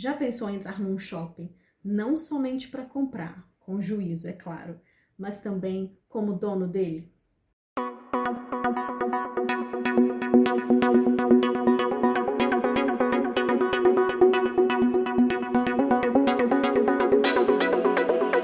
Já 0.00 0.14
pensou 0.14 0.48
em 0.48 0.54
entrar 0.54 0.80
num 0.80 0.96
shopping 0.96 1.52
não 1.84 2.16
somente 2.16 2.68
para 2.68 2.84
comprar, 2.84 3.44
com 3.58 3.80
juízo, 3.80 4.28
é 4.28 4.32
claro, 4.32 4.80
mas 5.18 5.40
também 5.40 5.98
como 6.08 6.38
dono 6.38 6.68
dele? 6.68 7.12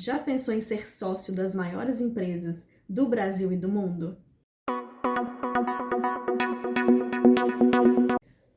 Já 0.03 0.19
pensou 0.19 0.53
em 0.53 0.61
ser 0.61 0.91
sócio 0.91 1.33
das 1.33 1.55
maiores 1.55 2.01
empresas 2.01 2.67
do 2.89 3.09
Brasil 3.09 3.53
e 3.53 3.57
do 3.57 3.69
mundo? 3.69 4.19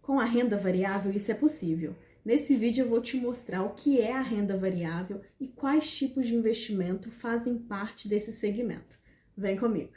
Com 0.02 0.20
a 0.20 0.25
renda 0.25 0.57
variável, 0.57 1.11
isso 1.11 1.32
é 1.32 1.36
possível. 1.36 1.95
Nesse 2.28 2.57
vídeo 2.57 2.84
eu 2.84 2.89
vou 2.89 3.02
te 3.02 3.16
mostrar 3.16 3.64
o 3.64 3.70
que 3.70 4.02
é 4.02 4.12
a 4.12 4.21
renda 4.21 4.57
variável 4.57 5.21
e 5.39 5.47
quais 5.47 5.96
tipos 5.96 6.28
de 6.28 6.36
investimento 6.36 7.10
fazem 7.10 7.57
parte 7.57 8.10
desse 8.10 8.33
segmento. 8.33 9.00
Vem 9.38 9.56
comigo! 9.56 9.93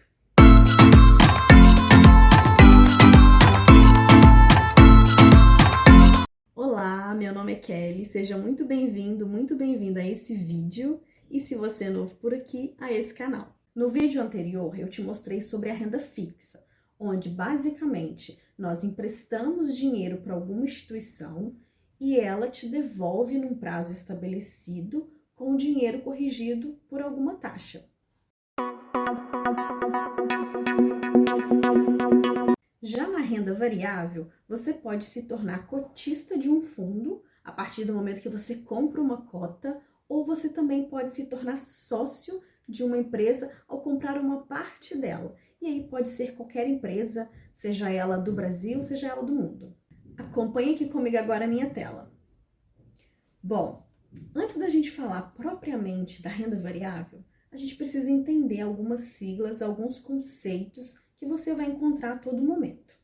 Olá, 6.54 7.12
meu 7.16 7.34
nome 7.34 7.54
é 7.54 7.56
Kelly, 7.56 8.06
seja 8.06 8.38
muito 8.38 8.64
bem-vindo, 8.64 9.26
muito 9.26 9.56
bem-vinda 9.56 9.98
a 9.98 10.06
esse 10.08 10.36
vídeo 10.36 11.00
e 11.28 11.40
se 11.40 11.56
você 11.56 11.86
é 11.86 11.90
novo 11.90 12.14
por 12.14 12.32
aqui, 12.32 12.76
a 12.78 12.92
esse 12.92 13.12
canal. 13.12 13.58
No 13.74 13.90
vídeo 13.90 14.22
anterior 14.22 14.78
eu 14.78 14.88
te 14.88 15.02
mostrei 15.02 15.40
sobre 15.40 15.68
a 15.68 15.74
renda 15.74 15.98
fixa, 15.98 16.64
onde 16.96 17.28
basicamente 17.28 18.38
nós 18.56 18.84
emprestamos 18.84 19.76
dinheiro 19.76 20.18
para 20.18 20.34
alguma 20.34 20.62
instituição 20.62 21.56
e 22.00 22.18
ela 22.18 22.48
te 22.48 22.66
devolve 22.66 23.36
num 23.36 23.54
prazo 23.54 23.92
estabelecido 23.92 25.12
com 25.36 25.52
o 25.52 25.56
dinheiro 25.56 26.00
corrigido 26.00 26.80
por 26.88 27.02
alguma 27.02 27.34
taxa. 27.34 27.84
Já 32.82 33.06
na 33.06 33.20
renda 33.20 33.52
variável, 33.52 34.28
você 34.48 34.72
pode 34.72 35.04
se 35.04 35.24
tornar 35.24 35.66
cotista 35.66 36.38
de 36.38 36.48
um 36.48 36.62
fundo 36.62 37.22
a 37.44 37.52
partir 37.52 37.84
do 37.84 37.92
momento 37.92 38.22
que 38.22 38.28
você 38.28 38.56
compra 38.56 39.00
uma 39.00 39.22
cota, 39.26 39.80
ou 40.08 40.24
você 40.24 40.48
também 40.48 40.88
pode 40.88 41.14
se 41.14 41.26
tornar 41.26 41.58
sócio 41.58 42.42
de 42.68 42.82
uma 42.82 42.98
empresa 42.98 43.50
ao 43.68 43.80
comprar 43.80 44.18
uma 44.18 44.42
parte 44.42 44.96
dela. 44.96 45.36
E 45.60 45.66
aí 45.66 45.86
pode 45.86 46.08
ser 46.08 46.34
qualquer 46.34 46.66
empresa, 46.66 47.30
seja 47.52 47.90
ela 47.90 48.16
do 48.16 48.32
Brasil, 48.32 48.82
seja 48.82 49.08
ela 49.08 49.22
do 49.22 49.32
mundo. 49.32 49.76
Acompanhe 50.20 50.74
aqui 50.74 50.86
comigo 50.86 51.16
agora 51.16 51.46
a 51.46 51.48
minha 51.48 51.70
tela. 51.70 52.12
Bom, 53.42 53.86
antes 54.34 54.58
da 54.58 54.68
gente 54.68 54.90
falar 54.90 55.22
propriamente 55.34 56.20
da 56.20 56.28
renda 56.28 56.58
variável, 56.58 57.24
a 57.50 57.56
gente 57.56 57.74
precisa 57.74 58.10
entender 58.10 58.60
algumas 58.60 59.00
siglas, 59.00 59.62
alguns 59.62 59.98
conceitos 59.98 61.02
que 61.16 61.24
você 61.24 61.54
vai 61.54 61.66
encontrar 61.66 62.12
a 62.12 62.18
todo 62.18 62.42
momento. 62.42 62.94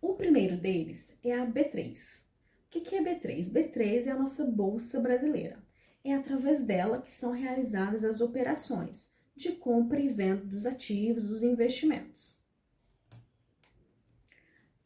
O 0.00 0.14
primeiro 0.14 0.56
deles 0.56 1.18
é 1.22 1.34
a 1.36 1.44
B3. 1.44 2.24
O 2.66 2.80
que 2.80 2.94
é 2.94 3.02
B3? 3.02 3.52
B3 3.52 4.06
é 4.06 4.10
a 4.10 4.18
nossa 4.18 4.44
bolsa 4.46 5.00
brasileira. 5.00 5.58
É 6.04 6.14
através 6.14 6.62
dela 6.62 7.02
que 7.02 7.12
são 7.12 7.32
realizadas 7.32 8.04
as 8.04 8.20
operações 8.20 9.10
de 9.34 9.50
compra 9.52 9.98
e 9.98 10.08
venda 10.08 10.44
dos 10.44 10.64
ativos, 10.64 11.26
dos 11.26 11.42
investimentos. 11.42 12.35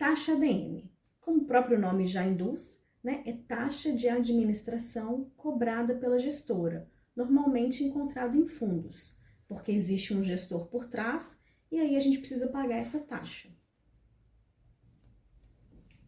Taxa 0.00 0.32
ADM, 0.32 0.90
como 1.20 1.42
o 1.42 1.44
próprio 1.44 1.78
nome 1.78 2.06
já 2.06 2.24
induz, 2.24 2.82
né, 3.04 3.22
é 3.26 3.34
taxa 3.34 3.92
de 3.92 4.08
administração 4.08 5.30
cobrada 5.36 5.94
pela 5.94 6.18
gestora, 6.18 6.88
normalmente 7.14 7.84
encontrado 7.84 8.34
em 8.34 8.46
fundos, 8.46 9.18
porque 9.46 9.70
existe 9.70 10.14
um 10.14 10.24
gestor 10.24 10.68
por 10.68 10.86
trás 10.86 11.38
e 11.70 11.78
aí 11.78 11.97
a 11.97 12.00
gente 12.00 12.19
precisa 12.19 12.48
pagar 12.48 12.78
essa 12.78 13.00
taxa. 13.00 13.50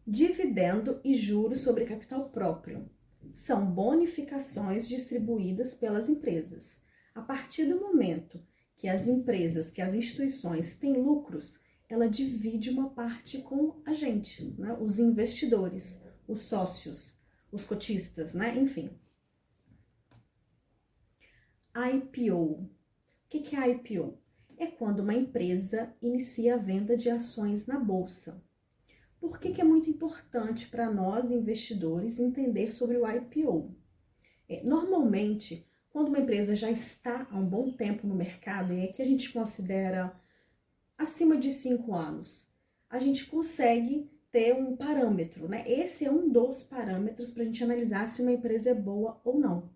Dividendo 0.06 0.98
e 1.04 1.14
juros 1.14 1.60
sobre 1.60 1.84
capital 1.84 2.30
próprio 2.30 2.88
são 3.30 3.70
bonificações 3.70 4.88
distribuídas 4.88 5.74
pelas 5.74 6.08
empresas. 6.08 6.80
A 7.14 7.20
partir 7.20 7.66
do 7.66 7.78
momento 7.78 8.42
que 8.74 8.88
as 8.88 9.06
empresas, 9.06 9.70
que 9.70 9.82
as 9.82 9.92
instituições 9.92 10.74
têm 10.76 10.94
lucros, 10.94 11.60
ela 11.92 12.08
divide 12.08 12.70
uma 12.70 12.88
parte 12.88 13.42
com 13.42 13.82
a 13.84 13.92
gente, 13.92 14.54
né? 14.58 14.74
os 14.80 14.98
investidores, 14.98 16.02
os 16.26 16.40
sócios, 16.40 17.20
os 17.52 17.64
cotistas, 17.64 18.32
né? 18.32 18.58
enfim. 18.58 18.98
IPO. 21.76 22.34
O 22.34 22.70
que 23.28 23.54
é 23.54 23.70
IPO? 23.72 24.18
É 24.56 24.66
quando 24.68 25.00
uma 25.00 25.12
empresa 25.12 25.94
inicia 26.00 26.54
a 26.54 26.56
venda 26.56 26.96
de 26.96 27.10
ações 27.10 27.66
na 27.66 27.78
bolsa. 27.78 28.42
Por 29.20 29.38
que, 29.38 29.52
que 29.52 29.60
é 29.60 29.64
muito 29.64 29.90
importante 29.90 30.68
para 30.68 30.90
nós, 30.90 31.30
investidores, 31.30 32.18
entender 32.18 32.70
sobre 32.70 32.96
o 32.96 33.06
IPO? 33.06 33.76
É, 34.48 34.62
normalmente, 34.62 35.68
quando 35.90 36.08
uma 36.08 36.20
empresa 36.20 36.56
já 36.56 36.70
está 36.70 37.28
há 37.30 37.36
um 37.36 37.44
bom 37.44 37.70
tempo 37.70 38.06
no 38.06 38.14
mercado, 38.14 38.72
e 38.72 38.80
é 38.80 38.86
que 38.86 39.02
a 39.02 39.04
gente 39.04 39.30
considera 39.30 40.18
acima 41.02 41.36
de 41.36 41.50
cinco 41.50 41.94
anos, 41.94 42.50
a 42.88 42.98
gente 42.98 43.26
consegue 43.26 44.10
ter 44.30 44.54
um 44.54 44.74
parâmetro, 44.74 45.48
né? 45.48 45.62
Esse 45.70 46.06
é 46.06 46.10
um 46.10 46.30
dos 46.30 46.62
parâmetros 46.62 47.30
para 47.30 47.42
a 47.42 47.46
gente 47.46 47.62
analisar 47.62 48.08
se 48.08 48.22
uma 48.22 48.32
empresa 48.32 48.70
é 48.70 48.74
boa 48.74 49.20
ou 49.24 49.38
não. 49.38 49.70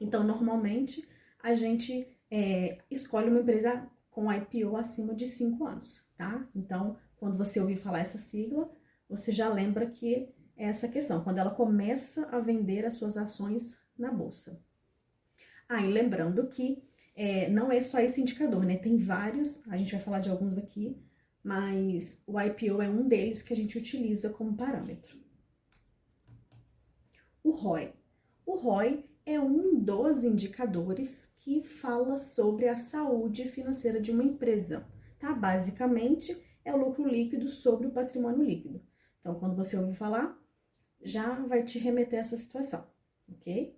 Então, 0.00 0.22
normalmente, 0.22 1.06
a 1.42 1.54
gente 1.54 2.06
é, 2.30 2.78
escolhe 2.90 3.28
uma 3.28 3.40
empresa 3.40 3.88
com 4.10 4.32
IPO 4.32 4.76
acima 4.76 5.14
de 5.14 5.26
cinco 5.26 5.64
anos, 5.64 6.06
tá? 6.16 6.46
Então, 6.54 6.96
quando 7.16 7.36
você 7.36 7.60
ouvir 7.60 7.76
falar 7.76 8.00
essa 8.00 8.18
sigla, 8.18 8.70
você 9.08 9.32
já 9.32 9.48
lembra 9.48 9.86
que 9.86 10.28
é 10.56 10.66
essa 10.68 10.88
questão, 10.88 11.24
quando 11.24 11.38
ela 11.38 11.50
começa 11.50 12.26
a 12.26 12.38
vender 12.38 12.84
as 12.84 12.94
suas 12.94 13.16
ações 13.16 13.80
na 13.98 14.12
bolsa. 14.12 14.60
Ah, 15.68 15.80
e 15.82 15.90
lembrando 15.90 16.46
que 16.48 16.82
é, 17.14 17.48
não 17.48 17.70
é 17.70 17.80
só 17.80 18.00
esse 18.00 18.20
indicador, 18.20 18.64
né? 18.64 18.76
Tem 18.76 18.96
vários, 18.96 19.66
a 19.68 19.76
gente 19.76 19.92
vai 19.92 20.00
falar 20.00 20.20
de 20.20 20.30
alguns 20.30 20.58
aqui, 20.58 20.96
mas 21.42 22.22
o 22.26 22.40
IPO 22.40 22.80
é 22.80 22.88
um 22.88 23.06
deles 23.06 23.42
que 23.42 23.52
a 23.52 23.56
gente 23.56 23.76
utiliza 23.76 24.30
como 24.30 24.56
parâmetro. 24.56 25.20
O 27.42 27.50
ROI. 27.50 27.92
O 28.46 28.56
ROI 28.56 29.04
é 29.26 29.38
um 29.40 29.78
dos 29.78 30.24
indicadores 30.24 31.34
que 31.38 31.62
fala 31.62 32.16
sobre 32.16 32.68
a 32.68 32.76
saúde 32.76 33.48
financeira 33.48 34.00
de 34.00 34.10
uma 34.10 34.22
empresa, 34.22 34.86
tá? 35.18 35.32
Basicamente, 35.32 36.40
é 36.64 36.72
o 36.72 36.76
lucro 36.76 37.06
líquido 37.06 37.48
sobre 37.48 37.86
o 37.86 37.92
patrimônio 37.92 38.42
líquido. 38.42 38.80
Então, 39.20 39.34
quando 39.34 39.56
você 39.56 39.76
ouvir 39.76 39.94
falar, 39.94 40.38
já 41.02 41.34
vai 41.46 41.64
te 41.64 41.78
remeter 41.78 42.18
a 42.18 42.22
essa 42.22 42.36
situação, 42.36 42.86
ok? 43.28 43.76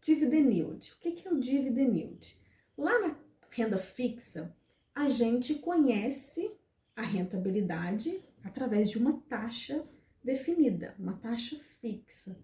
Dividend 0.00 0.54
yield. 0.54 0.92
O 0.92 0.98
que 0.98 1.26
é 1.26 1.30
o 1.30 1.40
dividend 1.40 1.98
yield? 1.98 2.36
Lá 2.76 2.98
na 3.00 3.16
renda 3.50 3.78
fixa, 3.78 4.54
a 4.94 5.08
gente 5.08 5.54
conhece 5.56 6.50
a 6.94 7.02
rentabilidade 7.02 8.20
através 8.42 8.90
de 8.90 8.98
uma 8.98 9.20
taxa 9.28 9.84
definida, 10.22 10.94
uma 10.98 11.14
taxa 11.14 11.56
fixa. 11.80 12.36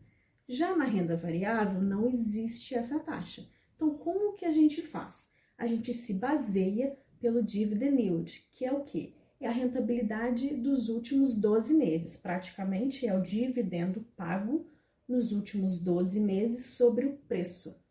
Já 0.49 0.77
na 0.77 0.85
renda 0.85 1.17
variável 1.17 1.81
não 1.81 2.07
existe 2.07 2.75
essa 2.75 2.99
taxa. 2.99 3.49
Então, 3.75 3.97
como 3.97 4.35
que 4.35 4.45
a 4.45 4.51
gente 4.51 4.83
faz? 4.83 5.29
A 5.57 5.67
gente 5.67 5.93
se 5.93 6.15
baseia 6.15 6.97
pelo 7.21 7.43
dividend 7.43 8.03
yield, 8.03 8.47
que 8.53 8.65
é 8.65 8.73
o 8.73 8.85
que? 8.85 9.15
É 9.41 9.47
a 9.49 9.53
rentabilidade 9.53 10.55
dos 10.55 10.89
últimos 10.89 11.35
12 11.35 11.75
meses, 11.75 12.17
praticamente 12.17 13.07
é 13.07 13.17
o 13.17 13.23
dividendo 13.23 14.05
pago 14.17 14.67
nos 15.09 15.33
últimos 15.33 15.79
12 15.79 16.21
meses 16.21 16.67
sobre 16.77 17.07
o 17.07 17.17
preço. 17.17 17.83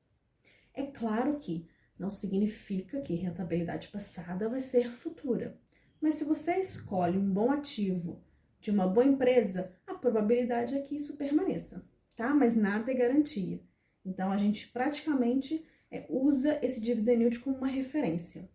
É 0.73 0.83
claro 0.83 1.37
que 1.37 1.67
não 1.97 2.09
significa 2.09 3.01
que 3.01 3.13
rentabilidade 3.13 3.87
passada 3.89 4.49
vai 4.49 4.59
ser 4.59 4.91
futura, 4.91 5.59
mas 6.01 6.15
se 6.15 6.25
você 6.25 6.57
escolhe 6.57 7.17
um 7.17 7.31
bom 7.31 7.51
ativo 7.51 8.21
de 8.59 8.71
uma 8.71 8.87
boa 8.87 9.05
empresa, 9.05 9.73
a 9.85 9.93
probabilidade 9.93 10.75
é 10.75 10.81
que 10.81 10.95
isso 10.95 11.17
permaneça, 11.17 11.85
tá? 12.15 12.33
Mas 12.33 12.55
nada 12.55 12.91
é 12.91 12.95
garantia. 12.95 13.61
Então 14.03 14.31
a 14.31 14.37
gente 14.37 14.67
praticamente 14.69 15.65
é, 15.89 16.05
usa 16.09 16.59
esse 16.65 16.81
dividend 16.81 17.21
yield 17.21 17.39
como 17.39 17.57
uma 17.57 17.67
referência, 17.67 18.49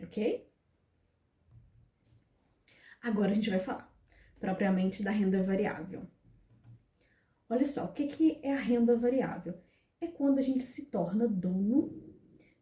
ok? 0.00 0.48
Agora 3.00 3.30
a 3.30 3.34
gente 3.34 3.50
vai 3.50 3.60
falar 3.60 3.92
propriamente 4.40 5.02
da 5.02 5.10
renda 5.10 5.42
variável. 5.42 6.06
Olha 7.50 7.66
só, 7.66 7.84
o 7.84 7.92
que, 7.92 8.38
é 8.42 8.52
a 8.52 8.58
renda 8.58 8.96
variável? 8.96 9.54
É 10.00 10.06
quando 10.06 10.38
a 10.38 10.42
gente 10.42 10.62
se 10.62 10.86
torna 10.86 11.26
dono 11.26 11.92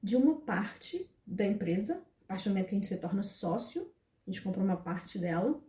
de 0.03 0.17
uma 0.17 0.37
parte 0.41 1.11
da 1.27 1.45
empresa, 1.45 2.03
a 2.23 2.25
partir 2.29 2.45
do 2.45 2.51
momento 2.51 2.69
que 2.69 2.75
a 2.75 2.79
gente 2.79 2.87
se 2.87 2.99
torna 2.99 3.23
sócio, 3.23 3.91
a 4.27 4.31
gente 4.31 4.43
compra 4.43 4.63
uma 4.63 4.77
parte 4.77 5.19
dela, 5.19 5.61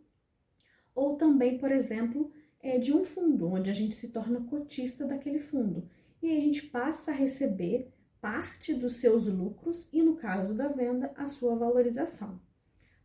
ou 0.93 1.15
também, 1.15 1.57
por 1.57 1.71
exemplo, 1.71 2.31
é, 2.59 2.77
de 2.77 2.93
um 2.93 3.03
fundo, 3.03 3.47
onde 3.51 3.69
a 3.69 3.73
gente 3.73 3.95
se 3.95 4.11
torna 4.11 4.41
cotista 4.41 5.05
daquele 5.05 5.39
fundo. 5.39 5.89
E 6.21 6.27
aí 6.27 6.37
a 6.37 6.41
gente 6.41 6.67
passa 6.67 7.11
a 7.11 7.15
receber 7.15 7.91
parte 8.19 8.73
dos 8.73 8.95
seus 8.95 9.27
lucros 9.27 9.87
e, 9.93 10.01
no 10.01 10.15
caso 10.15 10.53
da 10.53 10.67
venda, 10.67 11.11
a 11.15 11.27
sua 11.27 11.55
valorização. 11.55 12.39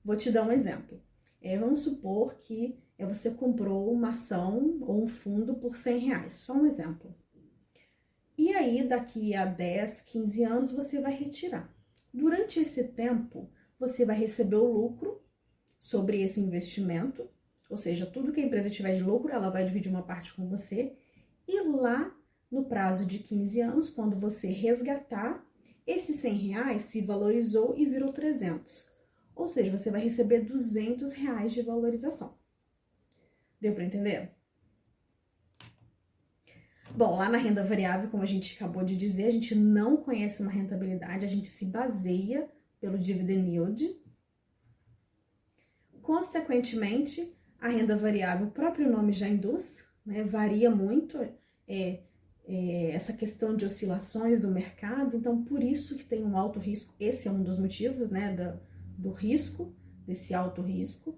Vou 0.04 0.16
te 0.16 0.30
dar 0.30 0.46
um 0.46 0.52
exemplo. 0.52 1.00
É, 1.40 1.58
vamos 1.58 1.80
supor 1.80 2.34
que 2.36 2.81
é, 2.98 3.06
você 3.06 3.32
comprou 3.32 3.92
uma 3.92 4.10
ação 4.10 4.78
ou 4.82 5.02
um 5.02 5.06
fundo 5.06 5.54
por 5.54 5.76
100 5.76 5.98
reais, 5.98 6.32
só 6.34 6.54
um 6.54 6.66
exemplo. 6.66 7.14
E 8.36 8.52
aí, 8.54 8.86
daqui 8.86 9.34
a 9.34 9.44
10, 9.44 10.02
15 10.02 10.44
anos, 10.44 10.72
você 10.72 11.00
vai 11.00 11.14
retirar. 11.14 11.72
Durante 12.12 12.60
esse 12.60 12.88
tempo, 12.88 13.50
você 13.78 14.04
vai 14.04 14.18
receber 14.18 14.56
o 14.56 14.72
lucro 14.72 15.20
sobre 15.78 16.22
esse 16.22 16.40
investimento, 16.40 17.28
ou 17.68 17.76
seja, 17.76 18.06
tudo 18.06 18.32
que 18.32 18.40
a 18.40 18.44
empresa 18.44 18.70
tiver 18.70 18.94
de 18.94 19.02
lucro, 19.02 19.32
ela 19.32 19.50
vai 19.50 19.64
dividir 19.64 19.90
uma 19.90 20.02
parte 20.02 20.34
com 20.34 20.48
você, 20.48 20.96
e 21.46 21.60
lá 21.62 22.14
no 22.50 22.64
prazo 22.64 23.06
de 23.06 23.18
15 23.18 23.60
anos, 23.60 23.90
quando 23.90 24.16
você 24.16 24.48
resgatar, 24.48 25.44
esses 25.86 26.16
100 26.20 26.36
reais 26.36 26.82
se 26.82 27.00
valorizou 27.00 27.74
e 27.76 27.86
virou 27.86 28.12
300. 28.12 28.90
Ou 29.34 29.48
seja, 29.48 29.74
você 29.74 29.90
vai 29.90 30.02
receber 30.02 30.40
200 30.40 31.12
reais 31.12 31.52
de 31.52 31.62
valorização. 31.62 32.34
Deu 33.62 33.72
para 33.72 33.84
entender? 33.84 34.28
Bom, 36.96 37.14
lá 37.14 37.28
na 37.28 37.38
renda 37.38 37.62
variável, 37.62 38.10
como 38.10 38.24
a 38.24 38.26
gente 38.26 38.56
acabou 38.56 38.82
de 38.82 38.96
dizer, 38.96 39.26
a 39.26 39.30
gente 39.30 39.54
não 39.54 39.96
conhece 39.96 40.42
uma 40.42 40.50
rentabilidade, 40.50 41.24
a 41.24 41.28
gente 41.28 41.46
se 41.46 41.66
baseia 41.66 42.50
pelo 42.80 42.98
dividend 42.98 43.48
yield. 43.48 43.96
Consequentemente, 46.02 47.32
a 47.60 47.68
renda 47.68 47.94
variável, 47.96 48.48
o 48.48 48.50
próprio 48.50 48.90
nome 48.90 49.12
já 49.12 49.28
induz, 49.28 49.84
né, 50.04 50.24
varia 50.24 50.68
muito 50.68 51.16
é, 51.68 52.00
é, 52.44 52.90
essa 52.90 53.12
questão 53.12 53.54
de 53.54 53.64
oscilações 53.64 54.40
do 54.40 54.48
mercado, 54.48 55.16
então 55.16 55.44
por 55.44 55.62
isso 55.62 55.96
que 55.96 56.04
tem 56.04 56.24
um 56.24 56.36
alto 56.36 56.58
risco, 56.58 56.92
esse 56.98 57.28
é 57.28 57.30
um 57.30 57.44
dos 57.44 57.60
motivos 57.60 58.10
né, 58.10 58.34
da, 58.34 58.58
do 58.98 59.12
risco, 59.12 59.72
desse 60.04 60.34
alto 60.34 60.62
risco. 60.62 61.16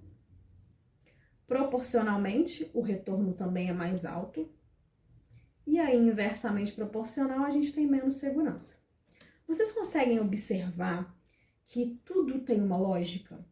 Proporcionalmente, 1.47 2.71
o 2.73 2.81
retorno 2.81 3.35
também 3.35 3.69
é 3.69 3.73
mais 3.73 4.05
alto, 4.05 4.49
e 5.67 5.79
aí, 5.79 5.97
inversamente 5.97 6.73
proporcional, 6.73 7.45
a 7.45 7.51
gente 7.51 7.73
tem 7.73 7.87
menos 7.87 8.17
segurança. 8.17 8.77
Vocês 9.47 9.73
conseguem 9.73 10.21
observar 10.21 11.15
que 11.67 11.99
tudo 12.05 12.41
tem 12.41 12.61
uma 12.61 12.77
lógica? 12.77 13.45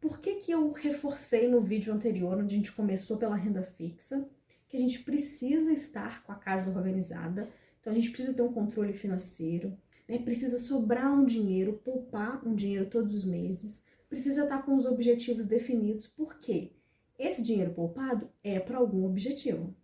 Por 0.00 0.20
que, 0.20 0.36
que 0.36 0.52
eu 0.52 0.70
reforcei 0.72 1.48
no 1.48 1.60
vídeo 1.60 1.92
anterior, 1.92 2.38
onde 2.38 2.54
a 2.54 2.56
gente 2.56 2.72
começou 2.72 3.16
pela 3.16 3.36
renda 3.36 3.62
fixa, 3.62 4.28
que 4.68 4.76
a 4.76 4.80
gente 4.80 5.00
precisa 5.00 5.72
estar 5.72 6.22
com 6.22 6.32
a 6.32 6.36
casa 6.36 6.70
organizada, 6.70 7.48
então 7.80 7.92
a 7.92 7.96
gente 7.96 8.10
precisa 8.10 8.34
ter 8.34 8.42
um 8.42 8.52
controle 8.52 8.92
financeiro, 8.92 9.76
né? 10.08 10.18
precisa 10.18 10.58
sobrar 10.58 11.12
um 11.12 11.24
dinheiro, 11.24 11.80
poupar 11.84 12.46
um 12.46 12.54
dinheiro 12.54 12.88
todos 12.88 13.14
os 13.14 13.24
meses, 13.24 13.84
precisa 14.08 14.44
estar 14.44 14.62
com 14.62 14.74
os 14.74 14.86
objetivos 14.86 15.44
definidos, 15.44 16.06
porque 16.06 16.72
esse 17.18 17.42
dinheiro 17.42 17.74
poupado 17.74 18.30
é 18.42 18.58
para 18.58 18.78
algum 18.78 19.04
objetivo 19.06 19.74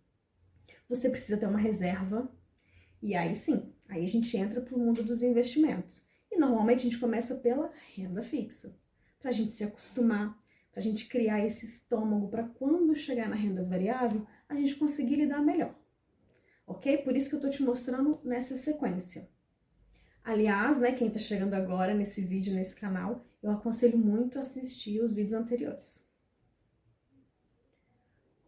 você 0.89 1.07
precisa 1.07 1.37
ter 1.37 1.45
uma 1.45 1.59
reserva. 1.59 2.27
E 3.01 3.15
aí 3.15 3.35
sim, 3.35 3.71
aí 3.87 4.03
a 4.03 4.07
gente 4.07 4.35
entra 4.35 4.59
para 4.59 4.75
o 4.75 4.79
mundo 4.79 5.03
dos 5.03 5.21
investimentos. 5.21 6.03
E 6.31 6.37
normalmente 6.37 6.79
a 6.79 6.83
gente 6.83 6.97
começa 6.97 7.35
pela 7.35 7.71
renda 7.95 8.23
fixa, 8.23 8.75
para 9.19 9.29
a 9.29 9.33
gente 9.33 9.53
se 9.53 9.63
acostumar, 9.63 10.37
para 10.71 10.79
a 10.79 10.83
gente 10.83 11.07
criar 11.07 11.45
esse 11.45 11.65
estômago 11.65 12.27
para 12.27 12.43
quando 12.43 12.93
chegar 12.95 13.29
na 13.29 13.35
renda 13.35 13.63
variável, 13.63 14.25
a 14.47 14.55
gente 14.55 14.75
conseguir 14.75 15.15
lidar 15.15 15.41
melhor. 15.41 15.75
Ok? 16.65 16.97
Por 16.99 17.15
isso 17.15 17.29
que 17.29 17.35
eu 17.35 17.39
estou 17.39 17.51
te 17.51 17.63
mostrando 17.63 18.19
nessa 18.23 18.57
sequência. 18.57 19.29
Aliás, 20.23 20.79
né, 20.79 20.91
quem 20.91 21.07
está 21.07 21.19
chegando 21.19 21.55
agora 21.55 21.93
nesse 21.93 22.21
vídeo, 22.21 22.53
nesse 22.53 22.75
canal, 22.75 23.25
eu 23.41 23.49
aconselho 23.49 23.97
muito 23.97 24.37
assistir 24.37 25.01
os 25.01 25.13
vídeos 25.13 25.33
anteriores. 25.33 26.08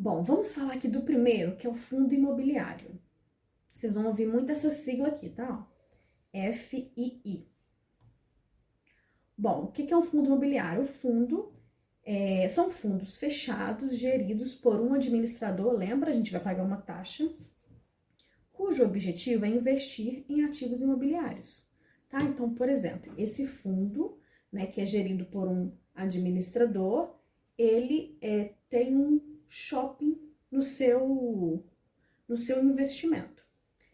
Bom, 0.01 0.23
vamos 0.23 0.51
falar 0.51 0.73
aqui 0.73 0.87
do 0.87 1.03
primeiro, 1.03 1.55
que 1.55 1.67
é 1.67 1.69
o 1.69 1.75
fundo 1.75 2.11
imobiliário. 2.11 2.99
Vocês 3.67 3.93
vão 3.93 4.07
ouvir 4.07 4.25
muito 4.25 4.51
essa 4.51 4.71
sigla 4.71 5.09
aqui, 5.09 5.29
tá? 5.29 5.69
FII. 6.33 7.47
Bom, 9.37 9.65
o 9.65 9.71
que 9.71 9.93
é 9.93 9.95
um 9.95 10.01
fundo 10.01 10.25
imobiliário? 10.25 10.81
O 10.81 10.87
fundo 10.87 11.53
é, 12.03 12.47
são 12.47 12.71
fundos 12.71 13.19
fechados, 13.19 13.95
geridos 13.95 14.55
por 14.55 14.81
um 14.81 14.95
administrador, 14.95 15.71
lembra? 15.71 16.09
A 16.09 16.13
gente 16.13 16.31
vai 16.31 16.41
pagar 16.41 16.63
uma 16.63 16.81
taxa, 16.81 17.31
cujo 18.51 18.83
objetivo 18.83 19.45
é 19.45 19.49
investir 19.49 20.25
em 20.27 20.43
ativos 20.43 20.81
imobiliários, 20.81 21.69
tá? 22.09 22.23
Então, 22.23 22.51
por 22.51 22.69
exemplo, 22.69 23.13
esse 23.19 23.45
fundo, 23.45 24.17
né, 24.51 24.65
que 24.65 24.81
é 24.81 24.85
gerido 24.85 25.25
por 25.25 25.47
um 25.47 25.71
administrador, 25.93 27.19
ele 27.55 28.17
é, 28.19 28.55
tem 28.67 28.97
um 28.97 29.30
shopping 29.51 30.17
no 30.49 30.61
seu, 30.61 31.61
no 32.27 32.37
seu 32.37 32.63
investimento. 32.63 33.43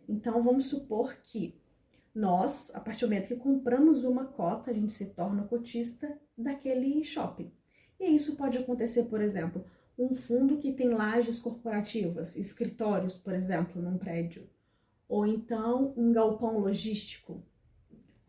Então, 0.08 0.42
vamos 0.42 0.68
supor 0.68 1.18
que 1.24 1.60
nós, 2.14 2.74
a 2.76 2.80
partir 2.80 3.02
do 3.02 3.10
momento 3.10 3.28
que 3.28 3.36
compramos 3.36 4.04
uma 4.04 4.26
cota, 4.26 4.70
a 4.70 4.74
gente 4.74 4.92
se 4.92 5.14
torna 5.14 5.44
cotista 5.44 6.16
daquele 6.38 7.04
shopping. 7.04 7.52
E 8.00 8.06
isso 8.16 8.36
pode 8.36 8.58
acontecer, 8.58 9.06
por 9.06 9.20
exemplo, 9.20 9.66
um 9.98 10.14
fundo 10.14 10.58
que 10.58 10.72
tem 10.72 10.90
lajes 10.90 11.40
corporativas, 11.40 12.36
escritórios, 12.36 13.16
por 13.16 13.34
exemplo, 13.34 13.82
num 13.82 13.98
prédio, 13.98 14.48
ou 15.10 15.26
então 15.26 15.92
um 15.98 16.12
galpão 16.12 16.60
logístico, 16.60 17.44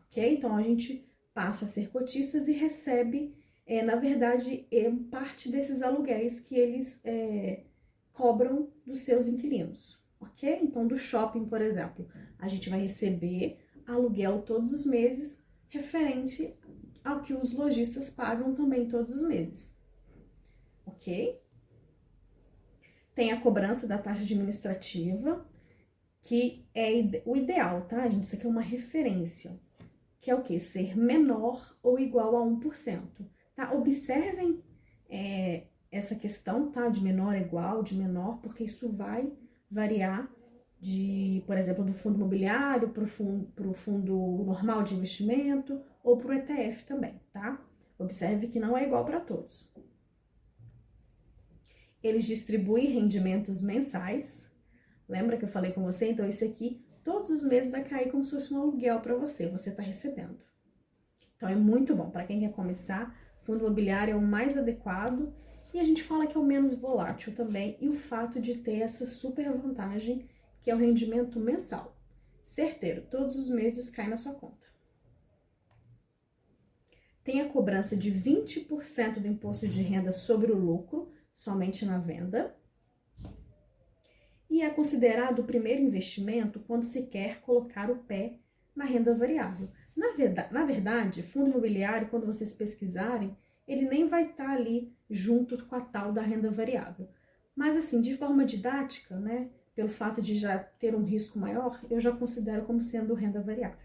ok? 0.07 0.33
Então 0.35 0.57
a 0.57 0.63
gente 0.63 1.07
passa 1.31 1.65
a 1.65 1.67
ser 1.67 1.89
cotistas 1.89 2.47
e 2.47 2.53
recebe 2.53 3.35
é, 3.69 3.83
na 3.83 3.95
verdade, 3.95 4.65
é 4.71 4.89
parte 5.11 5.47
desses 5.47 5.83
aluguéis 5.83 6.39
que 6.39 6.55
eles 6.55 6.99
é, 7.05 7.65
cobram 8.11 8.73
dos 8.83 9.01
seus 9.01 9.27
inquilinos, 9.27 10.03
ok? 10.19 10.59
Então, 10.63 10.87
do 10.87 10.97
shopping, 10.97 11.45
por 11.45 11.61
exemplo, 11.61 12.09
a 12.39 12.47
gente 12.47 12.67
vai 12.67 12.81
receber 12.81 13.59
aluguel 13.85 14.41
todos 14.41 14.73
os 14.73 14.87
meses 14.87 15.39
referente 15.67 16.51
ao 17.03 17.21
que 17.21 17.31
os 17.31 17.53
lojistas 17.53 18.09
pagam 18.09 18.55
também 18.55 18.87
todos 18.87 19.13
os 19.13 19.21
meses, 19.21 19.71
ok? 20.83 21.39
Tem 23.13 23.31
a 23.31 23.39
cobrança 23.39 23.85
da 23.85 23.99
taxa 23.99 24.23
administrativa, 24.23 25.47
que 26.23 26.65
é 26.73 26.89
o 27.23 27.35
ideal, 27.35 27.85
tá, 27.85 28.07
gente? 28.07 28.23
Isso 28.23 28.35
aqui 28.35 28.47
é 28.47 28.49
uma 28.49 28.61
referência, 28.61 29.61
que 30.19 30.31
é 30.31 30.33
o 30.33 30.41
que? 30.41 30.59
Ser 30.59 30.97
menor 30.97 31.77
ou 31.83 31.99
igual 31.99 32.35
a 32.35 32.43
1%. 32.43 33.29
Tá? 33.59 33.73
Observem 33.73 34.63
é, 35.09 35.63
essa 35.91 36.15
questão, 36.15 36.71
tá? 36.71 36.87
De 36.87 37.03
menor 37.03 37.35
a 37.35 37.39
igual, 37.39 37.83
de 37.83 37.93
menor, 37.93 38.39
porque 38.41 38.63
isso 38.63 38.89
vai 38.95 39.29
variar 39.69 40.31
de, 40.79 41.43
por 41.45 41.57
exemplo, 41.57 41.83
do 41.83 41.93
fundo 41.93 42.15
imobiliário 42.15 42.87
para 42.87 43.03
o 43.03 43.07
fundo, 43.07 43.73
fundo 43.73 44.15
normal 44.45 44.81
de 44.81 44.95
investimento 44.95 45.81
ou 46.01 46.15
para 46.15 46.29
o 46.29 46.33
ETF 46.35 46.85
também, 46.85 47.19
tá? 47.33 47.61
Observe 47.97 48.47
que 48.47 48.61
não 48.61 48.77
é 48.77 48.85
igual 48.85 49.03
para 49.03 49.19
todos. 49.19 49.75
Eles 52.01 52.25
distribuem 52.25 52.87
rendimentos 52.87 53.61
mensais. 53.61 54.49
Lembra 55.05 55.35
que 55.35 55.43
eu 55.43 55.49
falei 55.49 55.73
com 55.73 55.83
você? 55.83 56.09
Então, 56.09 56.25
esse 56.25 56.45
aqui, 56.45 56.81
todos 57.03 57.29
os 57.29 57.43
meses 57.43 57.69
vai 57.69 57.83
cair 57.83 58.09
como 58.09 58.23
se 58.23 58.31
fosse 58.31 58.53
um 58.53 58.61
aluguel 58.61 59.01
para 59.01 59.15
você, 59.15 59.49
você 59.49 59.69
está 59.69 59.83
recebendo. 59.83 60.39
Então, 61.35 61.49
é 61.49 61.55
muito 61.55 61.93
bom 61.93 62.09
para 62.09 62.25
quem 62.25 62.39
quer 62.39 62.53
começar 62.53 63.13
fundo 63.49 63.65
imobiliário 63.65 64.13
é 64.13 64.15
o 64.15 64.21
mais 64.21 64.55
adequado 64.55 65.33
e 65.73 65.79
a 65.79 65.83
gente 65.83 66.03
fala 66.03 66.27
que 66.27 66.37
é 66.37 66.39
o 66.39 66.43
menos 66.43 66.75
volátil 66.75 67.33
também 67.33 67.75
e 67.81 67.89
o 67.89 67.93
fato 67.93 68.39
de 68.39 68.53
ter 68.53 68.81
essa 68.81 69.07
super 69.07 69.51
vantagem 69.51 70.29
que 70.61 70.69
é 70.69 70.75
o 70.75 70.77
rendimento 70.77 71.39
mensal. 71.39 71.97
Certeiro, 72.43 73.07
todos 73.09 73.35
os 73.35 73.49
meses 73.49 73.89
cai 73.89 74.07
na 74.07 74.17
sua 74.17 74.33
conta. 74.33 74.67
Tem 77.23 77.41
a 77.41 77.49
cobrança 77.49 77.97
de 77.97 78.11
20% 78.11 79.19
do 79.19 79.27
imposto 79.27 79.67
de 79.67 79.81
renda 79.81 80.11
sobre 80.11 80.51
o 80.51 80.57
lucro, 80.57 81.11
somente 81.33 81.85
na 81.85 81.97
venda. 81.97 82.55
E 84.47 84.61
é 84.61 84.69
considerado 84.69 85.39
o 85.39 85.45
primeiro 85.45 85.81
investimento 85.81 86.59
quando 86.59 86.83
se 86.83 87.07
quer 87.07 87.41
colocar 87.41 87.89
o 87.89 88.03
pé 88.03 88.37
na 88.75 88.85
renda 88.85 89.15
variável. 89.15 89.71
Na 89.99 90.13
verdade, 90.13 90.53
na 90.53 90.63
verdade, 90.63 91.21
fundo 91.21 91.49
imobiliário, 91.49 92.07
quando 92.07 92.25
vocês 92.25 92.53
pesquisarem, 92.53 93.35
ele 93.67 93.85
nem 93.85 94.07
vai 94.07 94.27
estar 94.27 94.45
tá 94.45 94.51
ali 94.53 94.95
junto 95.09 95.65
com 95.65 95.75
a 95.75 95.81
tal 95.81 96.13
da 96.13 96.21
renda 96.21 96.49
variável. 96.49 97.09
Mas 97.53 97.75
assim, 97.75 97.99
de 97.99 98.15
forma 98.15 98.45
didática, 98.45 99.19
né, 99.19 99.49
pelo 99.75 99.89
fato 99.89 100.21
de 100.21 100.35
já 100.35 100.57
ter 100.57 100.95
um 100.95 101.03
risco 101.03 101.37
maior, 101.37 101.77
eu 101.89 101.99
já 101.99 102.13
considero 102.13 102.63
como 102.63 102.81
sendo 102.81 103.13
renda 103.13 103.41
variável. 103.41 103.77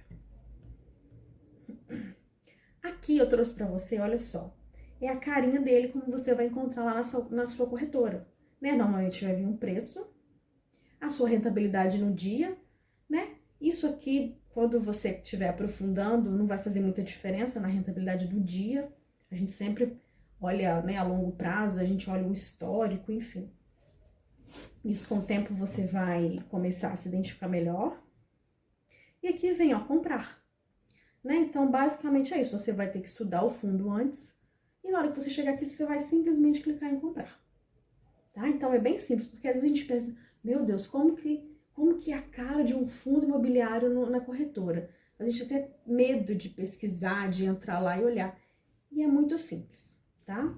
Aqui 2.81 3.17
eu 3.19 3.29
trouxe 3.29 3.53
para 3.53 3.67
você, 3.67 3.99
olha 3.99 4.19
só, 4.19 4.57
é 5.01 5.09
a 5.09 5.17
carinha 5.17 5.61
dele 5.61 5.89
como 5.89 6.07
você 6.07 6.33
vai 6.33 6.47
encontrar 6.47 6.85
lá 6.85 6.95
na 6.95 7.03
sua, 7.03 7.29
na 7.29 7.49
sua 7.49 7.67
corretora. 7.67 8.25
né? 8.61 8.77
Normalmente 8.77 9.25
vai 9.25 9.35
vir 9.35 9.47
um 9.47 9.57
preço, 9.57 10.07
a 11.01 11.09
sua 11.09 11.29
rentabilidade 11.29 11.99
no 11.99 12.15
dia, 12.15 12.57
né? 13.11 13.35
Isso 13.61 13.89
aqui, 13.89 14.39
quando 14.55 14.81
você 14.81 15.11
estiver 15.11 15.49
aprofundando, 15.49 16.31
não 16.31 16.47
vai 16.47 16.59
fazer 16.59 16.79
muita 16.79 17.03
diferença 17.03 17.59
na 17.59 17.67
rentabilidade 17.67 18.29
do 18.29 18.41
dia. 18.41 18.89
A 19.29 19.35
gente 19.35 19.51
sempre 19.51 20.01
olha 20.41 20.81
né, 20.81 20.97
a 20.97 21.03
longo 21.03 21.33
prazo, 21.33 21.81
a 21.81 21.85
gente 21.85 22.09
olha 22.09 22.25
o 22.25 22.33
histórico, 22.33 23.11
enfim. 23.11 23.51
Isso 24.85 25.09
com 25.09 25.19
o 25.19 25.23
tempo 25.23 25.53
você 25.53 25.87
vai 25.87 26.39
começar 26.51 26.93
a 26.93 26.97
se 26.97 27.09
identificar 27.09 27.49
melhor. 27.49 28.01
E 29.21 29.27
aqui 29.27 29.51
vem, 29.53 29.75
ó, 29.75 29.81
comprar. 29.81 30.41
Né? 31.25 31.37
Então, 31.39 31.69
basicamente 31.69 32.33
é 32.33 32.41
isso. 32.41 32.57
Você 32.57 32.73
vai 32.73 32.89
ter 32.89 33.01
que 33.01 33.09
estudar 33.09 33.45
o 33.45 33.51
fundo 33.51 33.91
antes. 33.91 34.33
E 34.85 34.91
na 34.91 34.99
hora 34.99 35.11
que 35.11 35.21
você 35.21 35.31
chegar 35.31 35.55
aqui, 35.55 35.65
você 35.65 35.85
vai 35.85 35.99
simplesmente 35.99 36.61
clicar 36.61 36.93
em 36.93 37.01
comprar. 37.01 37.43
Tá? 38.33 38.49
Então, 38.49 38.73
é 38.73 38.79
bem 38.79 39.01
simples, 39.01 39.27
porque 39.27 39.49
às 39.49 39.55
vezes 39.55 39.65
a 39.65 39.75
gente 39.75 39.85
pensa, 39.87 40.15
meu 40.45 40.65
Deus, 40.65 40.87
como 40.87 41.17
que, 41.17 41.54
como 41.75 41.99
que 41.99 42.13
é 42.13 42.17
a 42.17 42.23
cara 42.23 42.63
de 42.63 42.73
um 42.75 42.89
fundo 42.89 43.27
imobiliário 43.27 43.93
no, 43.93 44.09
na 44.09 44.21
corretora? 44.21 44.89
A 45.19 45.29
gente 45.29 45.47
tem 45.47 45.71
medo 45.85 46.35
de 46.35 46.49
pesquisar, 46.49 47.29
de 47.29 47.45
entrar 47.45 47.81
lá 47.81 47.99
e 47.99 48.05
olhar. 48.05 48.39
E 48.91 49.03
é 49.03 49.07
muito 49.07 49.37
simples, 49.37 50.01
tá? 50.25 50.57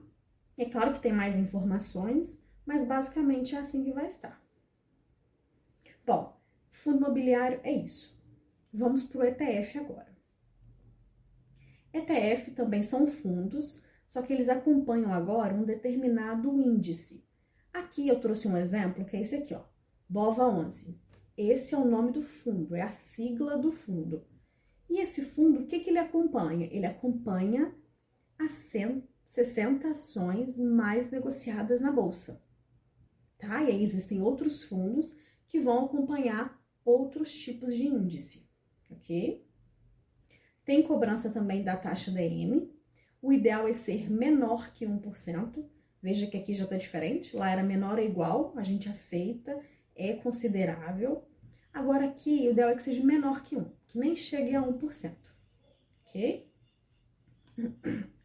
É 0.58 0.66
claro 0.66 0.92
que 0.92 1.00
tem 1.00 1.12
mais 1.12 1.38
informações, 1.38 2.40
mas 2.64 2.86
basicamente 2.86 3.54
é 3.54 3.58
assim 3.58 3.82
que 3.82 3.92
vai 3.92 4.06
estar. 4.06 4.40
Bom, 6.06 6.38
fundo 6.70 6.98
imobiliário 6.98 7.60
é 7.64 7.72
isso. 7.72 8.22
Vamos 8.72 9.04
para 9.04 9.20
o 9.20 9.24
ETF 9.24 9.78
agora. 9.78 10.14
ETF 11.92 12.50
também 12.50 12.82
são 12.82 13.06
fundos, 13.06 13.82
só 14.06 14.20
que 14.20 14.32
eles 14.32 14.50
acompanham 14.50 15.14
agora 15.14 15.54
um 15.54 15.64
determinado 15.64 16.52
índice. 16.60 17.26
Aqui 17.72 18.06
eu 18.06 18.20
trouxe 18.20 18.46
um 18.48 18.56
exemplo, 18.56 19.04
que 19.04 19.16
é 19.16 19.22
esse 19.22 19.36
aqui, 19.36 19.54
ó, 19.54 19.62
BOVA11. 20.12 21.05
Esse 21.36 21.74
é 21.74 21.78
o 21.78 21.84
nome 21.84 22.12
do 22.12 22.22
fundo, 22.22 22.74
é 22.74 22.82
a 22.82 22.90
sigla 22.90 23.56
do 23.58 23.70
fundo. 23.70 24.24
E 24.88 25.00
esse 25.00 25.24
fundo, 25.24 25.60
o 25.60 25.66
que, 25.66 25.80
que 25.80 25.90
ele 25.90 25.98
acompanha? 25.98 26.68
Ele 26.70 26.86
acompanha 26.86 27.74
as 28.38 28.52
60 29.26 29.88
ações 29.88 30.56
mais 30.56 31.10
negociadas 31.10 31.80
na 31.80 31.90
bolsa 31.90 32.46
tá? 33.38 33.62
E 33.62 33.70
aí 33.70 33.82
existem 33.82 34.20
outros 34.20 34.64
fundos 34.64 35.16
que 35.46 35.58
vão 35.58 35.84
acompanhar 35.84 36.60
outros 36.84 37.36
tipos 37.36 37.74
de 37.74 37.86
índice, 37.86 38.48
ok? 38.90 39.44
Tem 40.64 40.82
cobrança 40.82 41.30
também 41.30 41.62
da 41.62 41.76
taxa 41.76 42.10
DM. 42.10 42.70
O 43.22 43.32
ideal 43.32 43.68
é 43.68 43.72
ser 43.72 44.10
menor 44.10 44.72
que 44.72 44.84
1%. 44.84 45.64
Veja 46.02 46.26
que 46.26 46.36
aqui 46.36 46.54
já 46.54 46.64
está 46.64 46.76
diferente. 46.76 47.36
Lá 47.36 47.50
era 47.50 47.62
menor 47.62 47.98
ou 47.98 48.04
igual, 48.04 48.52
a 48.56 48.62
gente 48.62 48.88
aceita, 48.88 49.58
é 49.96 50.14
considerável. 50.14 51.26
Agora 51.72 52.06
aqui, 52.06 52.46
o 52.46 52.50
ideal 52.52 52.70
é 52.70 52.74
que 52.74 52.82
seja 52.82 53.02
menor 53.02 53.42
que 53.42 53.56
1, 53.56 53.64
que 53.88 53.98
nem 53.98 54.14
chegue 54.14 54.54
a 54.54 54.62
1%, 54.62 55.16
ok? 56.06 56.50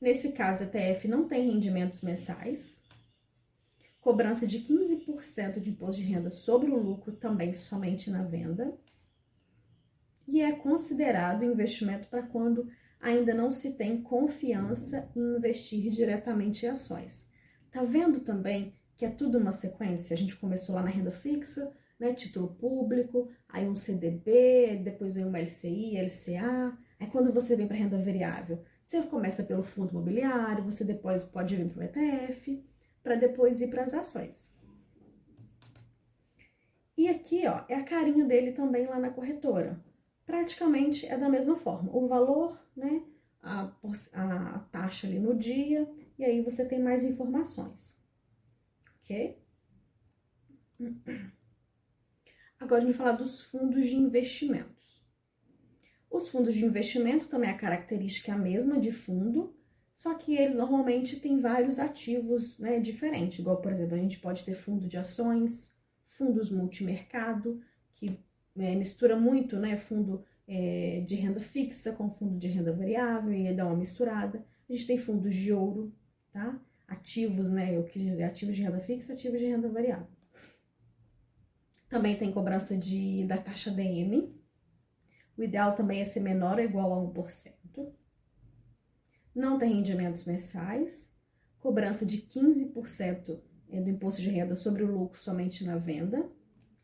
Nesse 0.00 0.32
caso, 0.32 0.64
o 0.64 0.66
ETF 0.66 1.08
não 1.08 1.28
tem 1.28 1.50
rendimentos 1.50 2.02
mensais, 2.02 2.82
cobrança 4.00 4.46
de 4.46 4.60
15% 4.60 5.60
de 5.60 5.70
imposto 5.70 6.02
de 6.02 6.08
renda 6.08 6.30
sobre 6.30 6.70
o 6.70 6.76
lucro 6.76 7.12
também 7.12 7.52
somente 7.52 8.10
na 8.10 8.22
venda. 8.22 8.76
E 10.26 10.40
é 10.40 10.52
considerado 10.52 11.44
investimento 11.44 12.08
para 12.08 12.22
quando 12.22 12.70
ainda 13.00 13.34
não 13.34 13.50
se 13.50 13.76
tem 13.76 14.00
confiança 14.00 15.10
em 15.14 15.36
investir 15.36 15.90
diretamente 15.90 16.64
em 16.64 16.70
ações. 16.70 17.28
Tá 17.70 17.82
vendo 17.82 18.20
também 18.20 18.74
que 19.00 19.06
é 19.06 19.08
tudo 19.08 19.38
uma 19.38 19.50
sequência? 19.50 20.12
A 20.12 20.16
gente 20.16 20.36
começou 20.36 20.74
lá 20.74 20.82
na 20.82 20.90
renda 20.90 21.10
fixa, 21.10 21.72
né, 21.98 22.12
título 22.12 22.48
público, 22.48 23.30
aí 23.48 23.66
um 23.66 23.74
CDB, 23.74 24.78
depois 24.84 25.14
vem 25.14 25.24
uma 25.24 25.38
LCI, 25.38 25.96
LCA. 25.96 26.76
Aí 26.98 27.06
quando 27.06 27.32
você 27.32 27.56
vem 27.56 27.66
para 27.66 27.78
renda 27.78 27.96
variável, 27.96 28.62
você 28.84 29.00
começa 29.00 29.42
pelo 29.42 29.62
fundo 29.62 29.92
imobiliário, 29.92 30.64
você 30.64 30.84
depois 30.84 31.24
pode 31.24 31.56
vir 31.56 31.70
para 31.70 31.80
o 31.80 31.82
ETF 31.82 32.62
para 33.02 33.14
depois 33.14 33.62
ir 33.62 33.70
para 33.70 33.84
as 33.84 33.94
ações. 33.94 34.54
E 36.94 37.08
aqui, 37.08 37.46
ó, 37.46 37.64
é 37.70 37.76
a 37.76 37.84
carinha 37.84 38.26
dele 38.26 38.52
também 38.52 38.86
lá 38.86 38.98
na 38.98 39.08
corretora. 39.08 39.82
Praticamente 40.26 41.06
é 41.06 41.16
da 41.16 41.30
mesma 41.30 41.56
forma. 41.56 41.90
O 41.96 42.06
valor, 42.06 42.62
né, 42.76 43.02
a, 43.42 43.72
a 44.12 44.58
taxa 44.70 45.06
ali 45.06 45.18
no 45.18 45.34
dia, 45.34 45.90
e 46.18 46.24
aí 46.26 46.42
você 46.42 46.68
tem 46.68 46.78
mais 46.78 47.02
informações. 47.02 47.98
Ok? 49.10 49.36
Agora 52.60 52.84
vai 52.84 52.92
falar 52.92 53.12
dos 53.12 53.42
fundos 53.42 53.86
de 53.86 53.96
investimentos. 53.96 55.04
Os 56.08 56.28
fundos 56.28 56.54
de 56.54 56.64
investimento 56.64 57.28
também 57.28 57.50
a 57.50 57.56
característica 57.56 58.30
é 58.30 58.34
a 58.34 58.38
mesma 58.38 58.78
de 58.78 58.92
fundo, 58.92 59.56
só 59.92 60.14
que 60.14 60.36
eles 60.36 60.54
normalmente 60.54 61.18
têm 61.18 61.40
vários 61.40 61.78
ativos 61.78 62.58
né, 62.58 62.78
diferentes, 62.78 63.38
igual, 63.38 63.60
por 63.60 63.72
exemplo, 63.72 63.94
a 63.94 63.98
gente 63.98 64.20
pode 64.20 64.44
ter 64.44 64.54
fundo 64.54 64.86
de 64.86 64.96
ações, 64.96 65.76
fundos 66.06 66.50
multimercado, 66.50 67.60
que 67.94 68.18
é, 68.56 68.74
mistura 68.74 69.16
muito, 69.16 69.58
né, 69.58 69.76
fundo 69.76 70.24
é, 70.46 71.00
de 71.00 71.16
renda 71.16 71.40
fixa 71.40 71.92
com 71.94 72.10
fundo 72.10 72.38
de 72.38 72.48
renda 72.48 72.72
variável 72.72 73.32
e 73.32 73.52
dá 73.52 73.66
uma 73.66 73.76
misturada. 73.76 74.44
A 74.68 74.72
gente 74.72 74.86
tem 74.86 74.98
fundos 74.98 75.34
de 75.34 75.52
ouro, 75.52 75.92
tá? 76.32 76.60
Ativos, 76.90 77.48
né, 77.48 77.76
eu 77.76 77.84
quis 77.84 78.02
dizer 78.02 78.24
ativos 78.24 78.54
de 78.54 78.62
renda 78.62 78.80
fixa, 78.80 79.14
ativos 79.14 79.38
de 79.38 79.46
renda 79.46 79.68
variável. 79.68 80.08
Também 81.88 82.16
tem 82.16 82.30
cobrança 82.30 82.76
de, 82.76 83.24
da 83.24 83.38
taxa 83.38 83.70
DM. 83.70 84.34
O 85.38 85.42
ideal 85.42 85.74
também 85.74 86.00
é 86.00 86.04
ser 86.04 86.20
menor 86.20 86.58
ou 86.58 86.64
igual 86.64 86.92
a 86.92 87.12
1% 87.12 87.60
não 89.34 89.58
tem 89.58 89.72
rendimentos 89.74 90.24
mensais, 90.24 91.12
cobrança 91.58 92.04
de 92.04 92.18
15% 92.18 93.40
é, 93.70 93.80
do 93.80 93.90
imposto 93.90 94.20
de 94.20 94.28
renda 94.28 94.54
sobre 94.54 94.82
o 94.82 94.90
lucro 94.90 95.18
somente 95.18 95.64
na 95.64 95.76
venda, 95.76 96.30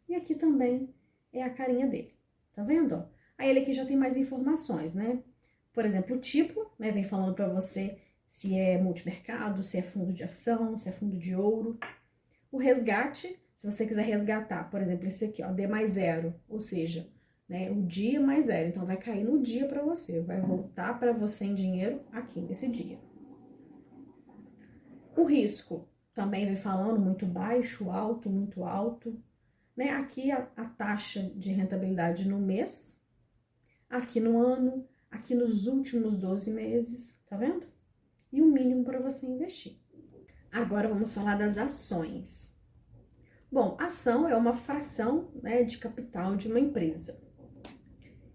e 0.08 0.14
aqui 0.14 0.34
também 0.34 0.94
é 1.32 1.42
a 1.42 1.50
carinha 1.50 1.86
dele, 1.86 2.14
tá 2.52 2.62
vendo? 2.62 3.06
Aí 3.36 3.50
ele 3.50 3.60
aqui 3.60 3.72
já 3.72 3.84
tem 3.84 3.96
mais 3.96 4.16
informações, 4.16 4.94
né? 4.94 5.22
Por 5.72 5.84
exemplo, 5.84 6.16
o 6.16 6.20
tipo, 6.20 6.70
né, 6.78 6.90
vem 6.90 7.04
falando 7.04 7.34
para 7.34 7.48
você 7.48 7.98
se 8.26 8.58
é 8.58 8.80
multimercado, 8.80 9.62
se 9.62 9.78
é 9.78 9.82
fundo 9.82 10.12
de 10.12 10.24
ação, 10.24 10.76
se 10.76 10.88
é 10.88 10.92
fundo 10.92 11.18
de 11.18 11.34
ouro. 11.34 11.78
O 12.50 12.58
resgate, 12.58 13.38
se 13.54 13.70
você 13.70 13.86
quiser 13.86 14.04
resgatar, 14.04 14.70
por 14.70 14.80
exemplo, 14.80 15.06
esse 15.06 15.24
aqui, 15.24 15.42
ó, 15.42 15.52
D 15.52 15.66
mais 15.66 15.92
zero, 15.92 16.34
ou 16.48 16.60
seja, 16.60 17.08
né? 17.48 17.70
O 17.70 17.82
dia 17.82 18.20
mais 18.20 18.46
zero. 18.46 18.68
Então, 18.68 18.84
vai 18.84 18.96
cair 18.96 19.24
no 19.24 19.40
dia 19.40 19.66
para 19.66 19.82
você, 19.82 20.20
vai 20.20 20.40
voltar 20.40 20.98
para 20.98 21.12
você 21.12 21.44
em 21.44 21.54
dinheiro 21.54 22.00
aqui 22.12 22.40
nesse 22.40 22.68
dia. 22.68 22.98
O 25.16 25.24
risco 25.24 25.88
também 26.12 26.44
vem 26.44 26.56
falando 26.56 27.00
muito 27.00 27.24
baixo, 27.24 27.90
alto, 27.90 28.28
muito 28.28 28.64
alto. 28.64 29.18
Né? 29.76 29.90
Aqui 29.90 30.30
a, 30.30 30.48
a 30.56 30.64
taxa 30.64 31.30
de 31.34 31.52
rentabilidade 31.52 32.28
no 32.28 32.38
mês, 32.38 33.02
aqui 33.88 34.18
no 34.18 34.38
ano, 34.38 34.86
aqui 35.10 35.34
nos 35.34 35.66
últimos 35.66 36.16
12 36.16 36.50
meses, 36.52 37.22
tá 37.28 37.36
vendo? 37.36 37.66
E 38.32 38.42
o 38.42 38.46
mínimo 38.46 38.84
para 38.84 39.00
você 39.00 39.26
investir. 39.26 39.78
Agora 40.52 40.88
vamos 40.88 41.12
falar 41.12 41.36
das 41.36 41.58
ações. 41.58 42.56
Bom, 43.50 43.76
ação 43.80 44.28
é 44.28 44.36
uma 44.36 44.54
fração 44.54 45.30
né, 45.42 45.62
de 45.62 45.78
capital 45.78 46.36
de 46.36 46.48
uma 46.48 46.60
empresa 46.60 47.26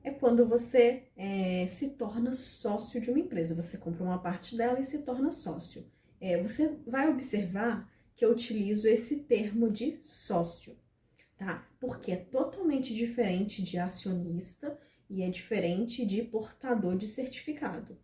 é 0.04 0.10
quando 0.10 0.46
você 0.46 1.04
é, 1.16 1.68
se 1.68 1.92
torna 1.92 2.34
sócio 2.34 3.00
de 3.00 3.10
uma 3.10 3.20
empresa. 3.20 3.56
Você 3.56 3.78
compra 3.78 4.04
uma 4.04 4.20
parte 4.20 4.58
dela 4.58 4.80
e 4.80 4.84
se 4.84 5.04
torna 5.04 5.32
sócio. 5.32 5.86
É, 6.20 6.42
você 6.42 6.76
vai 6.86 7.10
observar 7.10 7.90
que 8.16 8.26
eu 8.26 8.32
utilizo 8.32 8.88
esse 8.88 9.24
termo 9.24 9.70
de 9.70 9.98
sócio, 10.02 10.78
tá? 11.38 11.68
Porque 11.80 12.12
é 12.12 12.18
totalmente 12.18 12.94
diferente 12.94 13.64
de 13.64 13.78
acionista 13.78 14.78
e 15.10 15.24
é 15.24 15.30
diferente 15.30 16.06
de 16.06 16.24
portador 16.24 16.96
de 16.96 17.08
certificado. 17.08 17.98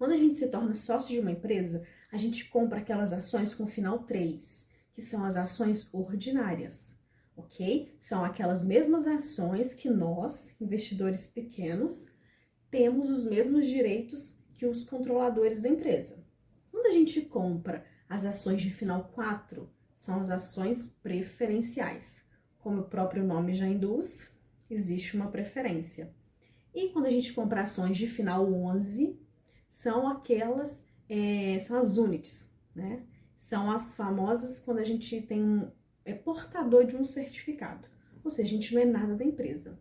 Quando 0.00 0.12
a 0.12 0.16
gente 0.16 0.36
se 0.36 0.48
torna 0.48 0.74
sócio 0.74 1.14
de 1.14 1.20
uma 1.20 1.30
empresa, 1.30 1.86
a 2.10 2.16
gente 2.16 2.46
compra 2.46 2.78
aquelas 2.78 3.12
ações 3.12 3.54
com 3.54 3.66
final 3.66 3.98
3, 4.00 4.66
que 4.94 5.02
são 5.02 5.24
as 5.24 5.36
ações 5.36 5.92
ordinárias 5.92 6.98
ok? 7.40 7.94
São 7.98 8.24
aquelas 8.24 8.62
mesmas 8.62 9.06
ações 9.06 9.74
que 9.74 9.88
nós, 9.88 10.54
investidores 10.60 11.26
pequenos, 11.26 12.08
temos 12.70 13.10
os 13.10 13.24
mesmos 13.24 13.66
direitos 13.66 14.36
que 14.54 14.66
os 14.66 14.84
controladores 14.84 15.60
da 15.60 15.68
empresa. 15.68 16.22
Quando 16.70 16.86
a 16.86 16.92
gente 16.92 17.22
compra 17.22 17.84
as 18.08 18.24
ações 18.24 18.62
de 18.62 18.70
final 18.70 19.10
4, 19.14 19.68
são 19.94 20.20
as 20.20 20.30
ações 20.30 20.88
preferenciais. 21.02 22.22
Como 22.58 22.82
o 22.82 22.88
próprio 22.88 23.24
nome 23.24 23.54
já 23.54 23.66
induz, 23.66 24.30
existe 24.68 25.16
uma 25.16 25.30
preferência. 25.30 26.12
E 26.74 26.88
quando 26.90 27.06
a 27.06 27.10
gente 27.10 27.32
compra 27.32 27.62
ações 27.62 27.96
de 27.96 28.06
final 28.06 28.52
11, 28.52 29.18
são 29.70 30.08
aquelas, 30.08 30.84
é, 31.08 31.58
são 31.60 31.78
as 31.78 31.96
units, 31.96 32.52
né? 32.74 33.04
são 33.40 33.70
as 33.70 33.94
famosas 33.94 34.60
quando 34.60 34.80
a 34.80 34.84
gente 34.84 35.22
tem 35.22 35.42
um, 35.42 35.70
é 36.04 36.12
portador 36.12 36.84
de 36.84 36.94
um 36.94 37.04
certificado, 37.04 37.88
ou 38.22 38.30
seja, 38.30 38.48
a 38.48 38.52
gente 38.52 38.74
não 38.74 38.82
é 38.82 38.84
nada 38.84 39.16
da 39.16 39.24
empresa. 39.24 39.78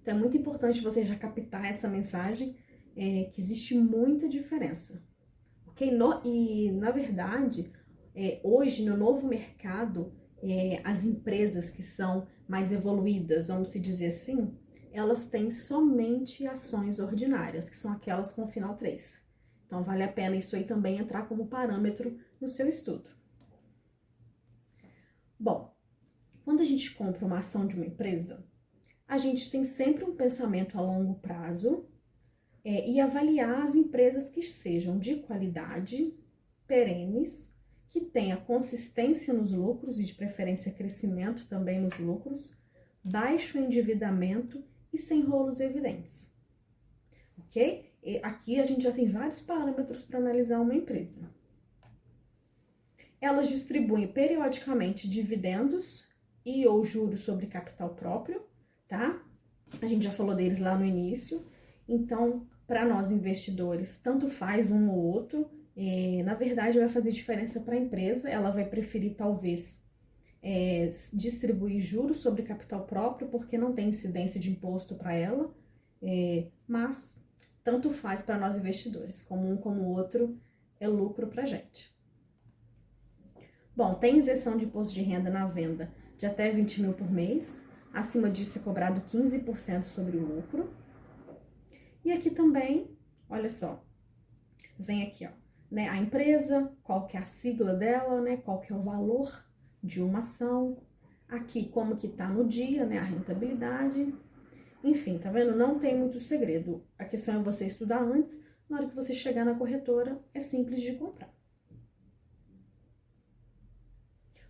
Então 0.00 0.16
é 0.16 0.18
muito 0.18 0.36
importante 0.36 0.80
você 0.80 1.04
já 1.04 1.14
captar 1.14 1.66
essa 1.66 1.88
mensagem 1.88 2.56
é, 2.96 3.24
que 3.24 3.38
existe 3.38 3.76
muita 3.76 4.26
diferença, 4.26 5.04
ok? 5.66 5.90
No, 5.90 6.22
e 6.24 6.72
na 6.72 6.90
verdade, 6.90 7.70
é, 8.14 8.40
hoje 8.42 8.82
no 8.82 8.96
novo 8.96 9.26
mercado, 9.26 10.14
é, 10.42 10.80
as 10.82 11.04
empresas 11.04 11.70
que 11.70 11.82
são 11.82 12.26
mais 12.48 12.72
evoluídas, 12.72 13.48
vamos 13.48 13.68
se 13.68 13.78
dizer 13.78 14.06
assim, 14.06 14.56
elas 14.92 15.26
têm 15.26 15.50
somente 15.50 16.46
ações 16.46 16.98
ordinárias, 16.98 17.68
que 17.68 17.76
são 17.76 17.92
aquelas 17.92 18.32
com 18.32 18.46
final 18.48 18.74
3. 18.76 19.22
Então, 19.66 19.82
vale 19.82 20.02
a 20.02 20.12
pena 20.12 20.36
isso 20.36 20.56
aí 20.56 20.64
também 20.64 20.98
entrar 20.98 21.28
como 21.28 21.46
parâmetro 21.46 22.18
no 22.40 22.48
seu 22.48 22.68
estudo. 22.68 23.10
Bom, 25.38 25.74
quando 26.44 26.60
a 26.60 26.64
gente 26.64 26.94
compra 26.94 27.24
uma 27.24 27.38
ação 27.38 27.66
de 27.66 27.76
uma 27.76 27.86
empresa, 27.86 28.44
a 29.06 29.16
gente 29.16 29.50
tem 29.50 29.64
sempre 29.64 30.04
um 30.04 30.16
pensamento 30.16 30.76
a 30.76 30.80
longo 30.80 31.14
prazo 31.20 31.88
é, 32.64 32.88
e 32.90 33.00
avaliar 33.00 33.62
as 33.62 33.74
empresas 33.74 34.30
que 34.30 34.42
sejam 34.42 34.98
de 34.98 35.16
qualidade, 35.16 36.14
perenes, 36.66 37.50
que 37.88 38.00
tenha 38.00 38.36
consistência 38.36 39.34
nos 39.34 39.50
lucros 39.50 39.98
e 39.98 40.04
de 40.04 40.14
preferência 40.14 40.72
crescimento 40.72 41.46
também 41.48 41.80
nos 41.80 41.98
lucros, 41.98 42.56
baixo 43.02 43.58
endividamento 43.58 44.64
e 44.92 44.98
sem 44.98 45.22
rolos 45.22 45.60
evidentes. 45.60 46.32
Ok? 47.38 47.90
E 48.02 48.18
aqui 48.22 48.60
a 48.60 48.64
gente 48.64 48.82
já 48.82 48.92
tem 48.92 49.08
vários 49.08 49.40
parâmetros 49.40 50.04
para 50.04 50.18
analisar 50.18 50.60
uma 50.60 50.74
empresa. 50.74 51.20
Elas 53.20 53.48
distribuem 53.48 54.08
periodicamente 54.08 55.08
dividendos 55.08 56.08
e 56.44 56.66
ou 56.66 56.84
juros 56.84 57.20
sobre 57.20 57.46
capital 57.46 57.90
próprio, 57.90 58.42
tá? 58.88 59.22
A 59.80 59.86
gente 59.86 60.04
já 60.04 60.10
falou 60.10 60.34
deles 60.34 60.58
lá 60.58 60.76
no 60.76 60.84
início. 60.84 61.44
Então, 61.86 62.46
para 62.66 62.84
nós 62.84 63.10
investidores, 63.10 63.98
tanto 63.98 64.28
faz 64.28 64.70
um 64.70 64.88
ou 64.88 64.98
outro. 64.98 65.50
É, 65.76 66.22
na 66.22 66.34
verdade, 66.34 66.78
vai 66.78 66.88
fazer 66.88 67.10
diferença 67.10 67.60
para 67.60 67.74
a 67.74 67.78
empresa. 67.78 68.28
Ela 68.28 68.50
vai 68.50 68.64
preferir, 68.64 69.14
talvez, 69.14 69.84
é, 70.42 70.88
distribuir 71.12 71.80
juros 71.80 72.18
sobre 72.18 72.42
capital 72.42 72.84
próprio, 72.84 73.28
porque 73.28 73.58
não 73.58 73.72
tem 73.72 73.88
incidência 73.88 74.40
de 74.40 74.50
imposto 74.50 74.94
para 74.94 75.14
ela. 75.14 75.54
É, 76.02 76.46
mas 76.66 77.16
tanto 77.62 77.90
faz 77.90 78.22
para 78.22 78.38
nós 78.38 78.58
investidores, 78.58 79.22
como 79.22 79.50
um 79.50 79.56
como 79.56 79.82
o 79.82 79.96
outro 79.96 80.38
é 80.78 80.88
lucro 80.88 81.26
para 81.26 81.44
gente. 81.44 81.94
Bom, 83.76 83.94
tem 83.94 84.18
isenção 84.18 84.56
de 84.56 84.64
imposto 84.64 84.94
de 84.94 85.02
renda 85.02 85.30
na 85.30 85.46
venda 85.46 85.92
de 86.16 86.26
até 86.26 86.50
20 86.50 86.82
mil 86.82 86.92
por 86.92 87.10
mês, 87.10 87.64
acima 87.94 88.28
disso 88.28 88.58
é 88.58 88.62
cobrado 88.62 89.00
15% 89.00 89.84
sobre 89.84 90.18
o 90.18 90.26
lucro. 90.26 90.70
E 92.04 92.12
aqui 92.12 92.30
também, 92.30 92.94
olha 93.28 93.48
só, 93.48 93.82
vem 94.78 95.02
aqui, 95.02 95.26
ó, 95.26 95.30
né, 95.70 95.88
a 95.88 95.96
empresa, 95.96 96.72
qual 96.82 97.06
que 97.06 97.16
é 97.16 97.20
a 97.20 97.24
sigla 97.24 97.72
dela, 97.72 98.20
né, 98.20 98.36
qual 98.38 98.60
que 98.60 98.72
é 98.72 98.76
o 98.76 98.82
valor 98.82 99.30
de 99.82 100.02
uma 100.02 100.18
ação, 100.18 100.78
aqui 101.28 101.68
como 101.68 101.96
que 101.96 102.08
tá 102.08 102.28
no 102.28 102.46
dia, 102.46 102.84
né, 102.84 102.98
a 102.98 103.04
rentabilidade, 103.04 104.14
enfim, 104.82 105.18
tá 105.18 105.30
vendo? 105.30 105.56
Não 105.56 105.78
tem 105.78 105.96
muito 105.96 106.20
segredo. 106.20 106.82
A 106.98 107.04
questão 107.04 107.40
é 107.40 107.42
você 107.42 107.66
estudar 107.66 108.02
antes, 108.02 108.40
na 108.68 108.78
hora 108.78 108.88
que 108.88 108.94
você 108.94 109.12
chegar 109.12 109.44
na 109.44 109.54
corretora, 109.54 110.18
é 110.32 110.40
simples 110.40 110.80
de 110.80 110.94
comprar. 110.94 111.32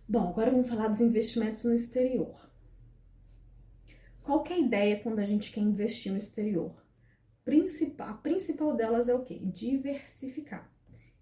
Bom, 0.07 0.29
agora 0.29 0.51
vamos 0.51 0.67
falar 0.67 0.87
dos 0.87 1.01
investimentos 1.01 1.63
no 1.63 1.73
exterior. 1.73 2.49
Qual 4.23 4.43
que 4.43 4.53
é 4.53 4.57
a 4.57 4.59
ideia 4.59 4.99
quando 4.99 5.19
a 5.19 5.25
gente 5.25 5.51
quer 5.51 5.61
investir 5.61 6.11
no 6.11 6.17
exterior? 6.17 6.79
a 7.99 8.13
principal 8.13 8.75
delas 8.75 9.09
é 9.09 9.13
o 9.13 9.23
quê? 9.23 9.39
Diversificar. 9.39 10.71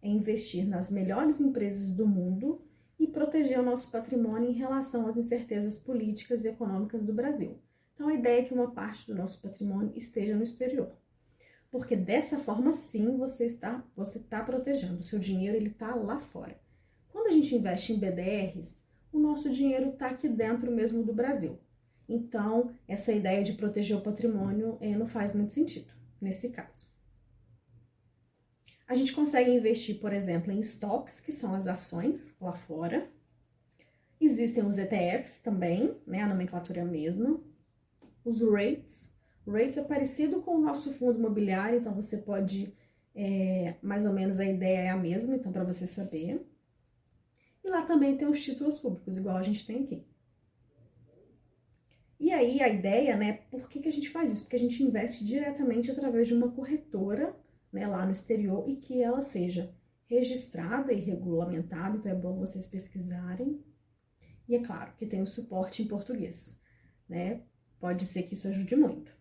É 0.02 0.08
investir 0.08 0.67
nas 0.67 0.91
melhores 0.91 1.39
empresas 1.39 1.91
do 1.91 2.08
mundo 2.08 2.62
e 3.00 3.08
proteger 3.08 3.60
o 3.60 3.64
nosso 3.64 3.90
patrimônio 3.92 4.50
em 4.50 4.54
relação 4.54 5.08
às 5.08 5.16
incertezas 5.16 5.80
políticas 5.80 6.44
e 6.44 6.50
econômicas 6.50 7.04
do 7.04 7.14
Brasil. 7.14 7.58
Então, 7.94 8.10
a 8.10 8.14
ideia 8.14 8.42
é 8.42 8.44
que 8.44 8.54
uma 8.54 8.72
parte 8.72 9.08
do 9.08 9.16
nosso 9.16 9.42
patrimônio 9.42 9.94
esteja 9.96 10.36
no 10.36 10.44
exterior. 10.44 10.92
Porque 11.72 11.96
dessa 11.96 12.38
forma, 12.38 12.72
sim, 12.72 13.18
você 13.18 13.46
está, 13.46 13.84
você 13.96 14.18
está 14.18 14.44
protegendo. 14.44 15.00
O 15.00 15.04
seu 15.04 15.20
dinheiro 15.20 15.56
ele 15.56 15.70
está 15.70 15.94
lá 15.96 16.20
fora. 16.20 16.60
Quando 17.10 17.28
a 17.28 17.32
gente 17.32 17.56
investe 17.56 17.94
em 17.94 18.00
BDRs, 18.00 18.84
o 19.12 19.20
nosso 19.20 19.50
dinheiro 19.50 19.90
está 19.90 20.08
aqui 20.08 20.28
dentro 20.28 20.72
mesmo 20.72 21.04
do 21.04 21.14
Brasil. 21.14 21.60
Então, 22.08 22.72
essa 22.88 23.12
ideia 23.12 23.44
de 23.44 23.54
proteger 23.54 23.96
o 23.96 24.02
patrimônio 24.02 24.78
eh, 24.82 24.96
não 24.96 25.06
faz 25.06 25.36
muito 25.36 25.54
sentido 25.54 25.92
nesse 26.20 26.50
caso. 26.50 26.88
A 28.89 28.95
gente 28.95 29.13
consegue 29.13 29.52
investir, 29.52 29.99
por 30.02 30.12
exemplo, 30.12 30.52
em 30.52 30.60
stocks, 30.60 31.21
que 31.21 31.32
são 31.32 31.54
as 31.54 31.67
ações 31.67 32.36
lá 32.41 32.54
fora. 32.54 33.08
Existem 34.19 34.65
os 34.65 34.78
ETFs 34.78 35.39
também, 35.39 35.95
né? 36.06 36.23
A 36.23 36.28
nomenclatura 36.28 36.80
é 36.80 36.84
a 36.84 36.86
mesma 36.86 37.39
os 38.30 38.41
rates. 38.41 39.13
Rates 39.47 39.78
é 39.78 39.84
parecido 39.84 40.41
com 40.41 40.56
o 40.56 40.62
nosso 40.62 40.91
fundo 40.93 41.17
imobiliário, 41.17 41.80
então 41.80 41.93
você 41.93 42.17
pode, 42.17 42.73
é, 43.15 43.75
mais 43.82 44.06
ou 44.06 44.13
menos 44.13 44.39
a 44.39 44.45
ideia 44.45 44.80
é 44.80 44.89
a 44.89 44.97
mesma, 44.97 45.36
então 45.36 45.52
para 45.52 45.63
você 45.63 45.88
saber. 45.88 46.45
E 47.63 47.69
lá 47.69 47.84
também 47.84 48.15
tem 48.17 48.28
os 48.28 48.43
títulos 48.43 48.80
públicos, 48.80 49.17
igual 49.17 49.38
a 49.38 49.43
gente 49.43 49.65
tem 49.65 49.84
aqui. 49.84 50.04
E 52.19 52.32
aí 52.32 52.62
a 52.62 52.67
ideia, 52.67 53.15
né, 53.15 53.39
por 53.49 53.69
que, 53.69 53.80
que 53.80 53.88
a 53.88 53.91
gente 53.91 54.10
faz 54.10 54.32
isso? 54.32 54.43
Porque 54.43 54.58
a 54.58 54.60
gente 54.60 54.84
investe 54.84 55.23
diretamente 55.23 55.89
através 55.89 56.28
de 56.28 56.34
uma 56.34 56.52
corretora, 56.52 57.36
né, 57.71 57.88
lá 57.88 58.05
no 58.05 58.12
exterior 58.12 58.67
e 58.67 58.75
que 58.75 59.01
ela 59.01 59.21
seja 59.21 59.73
registrada 60.05 60.91
e 60.91 60.99
regulamentada, 60.99 61.97
então 61.97 62.12
é 62.12 62.15
bom 62.15 62.36
vocês 62.38 62.67
pesquisarem. 62.67 63.63
E 64.47 64.55
é 64.55 64.63
claro 64.63 64.93
que 64.97 65.05
tem 65.05 65.21
o 65.21 65.27
suporte 65.27 65.84
em 65.84 65.88
português, 65.88 66.60
né? 67.08 67.43
Pode 67.79 68.05
ser 68.05 68.23
que 68.23 68.34
isso 68.34 68.47
ajude 68.47 68.75
muito. 68.75 69.15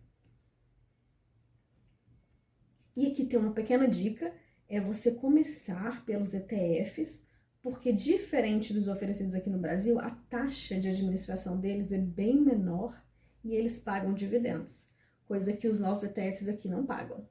E 2.97 3.07
aqui 3.07 3.27
tem 3.27 3.39
uma 3.39 3.53
pequena 3.53 3.87
dica: 3.87 4.35
é 4.67 4.81
você 4.81 5.13
começar 5.13 6.05
pelos 6.07 6.33
ETFs, 6.33 7.27
porque 7.63 7.93
diferente 7.93 8.73
dos 8.73 8.89
oferecidos 8.89 9.35
aqui 9.35 9.51
no 9.51 9.59
Brasil, 9.59 10.01
a 10.01 10.11
taxa 10.11 10.81
de 10.81 10.89
administração 10.89 11.61
deles 11.61 11.93
é 11.93 11.99
bem 11.99 12.41
menor 12.41 12.99
e 13.45 13.55
eles 13.55 13.79
pagam 13.79 14.15
dividendos, 14.15 14.89
coisa 15.27 15.53
que 15.53 15.69
os 15.69 15.79
nossos 15.79 16.05
ETFs 16.05 16.49
aqui 16.49 16.69
não 16.69 16.87
pagam, 16.87 17.29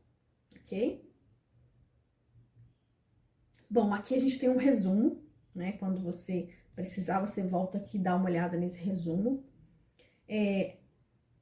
ok? 0.56 1.07
Bom, 3.70 3.94
aqui 3.94 4.16
a 4.16 4.20
gente 4.20 4.40
tem 4.40 4.50
um 4.50 4.56
resumo, 4.56 5.22
né? 5.54 5.74
Quando 5.74 6.00
você 6.00 6.50
precisar, 6.74 7.20
você 7.20 7.46
volta 7.46 7.78
aqui 7.78 7.98
e 7.98 8.02
dá 8.02 8.16
uma 8.16 8.30
olhada 8.30 8.56
nesse 8.58 8.80
resumo. 8.80 9.44
É, 10.26 10.78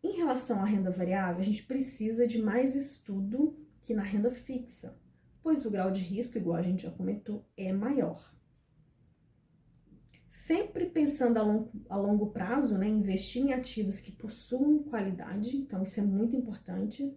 em 0.04 0.14
relação 0.14 0.60
à 0.62 0.66
renda 0.66 0.90
variável, 0.90 1.40
a 1.40 1.44
gente 1.44 1.64
precisa 1.64 2.26
de 2.26 2.42
mais 2.42 2.76
estudo 2.76 3.56
que 3.84 3.94
na 3.94 4.02
renda 4.02 4.32
fixa, 4.32 5.00
pois 5.44 5.66
o 5.66 5.70
grau 5.70 5.92
de 5.92 6.02
risco, 6.02 6.38
igual 6.38 6.58
a 6.58 6.64
gente 6.64 6.84
já 6.84 6.92
comentou, 6.92 7.48
é 7.56 7.72
maior. 7.72 8.34
Sempre 10.28 10.88
pensando 10.88 11.38
a 11.38 11.44
longo, 11.44 11.72
a 11.88 11.96
longo 11.96 12.32
prazo, 12.32 12.76
né, 12.76 12.88
investir 12.88 13.44
em 13.44 13.54
ativos 13.54 14.00
que 14.00 14.12
possuem 14.12 14.82
qualidade, 14.84 15.56
então 15.56 15.84
isso 15.84 16.00
é 16.00 16.04
muito 16.04 16.36
importante. 16.36 17.16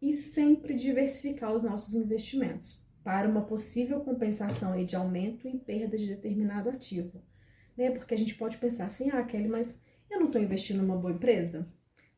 E 0.00 0.12
sempre 0.12 0.74
diversificar 0.74 1.54
os 1.54 1.62
nossos 1.62 1.94
investimentos 1.94 2.87
para 3.08 3.26
uma 3.26 3.40
possível 3.40 4.00
compensação 4.00 4.84
de 4.84 4.94
aumento 4.94 5.48
e 5.48 5.56
perda 5.56 5.96
de 5.96 6.08
determinado 6.08 6.68
ativo. 6.68 7.22
Né? 7.74 7.90
Porque 7.90 8.12
a 8.12 8.18
gente 8.18 8.34
pode 8.34 8.58
pensar 8.58 8.84
assim, 8.84 9.08
ah, 9.10 9.22
Kelly, 9.22 9.48
mas 9.48 9.80
eu 10.10 10.20
não 10.20 10.26
estou 10.26 10.42
investindo 10.42 10.82
numa 10.82 10.98
boa 10.98 11.14
empresa? 11.14 11.66